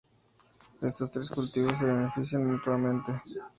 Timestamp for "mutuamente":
2.47-3.21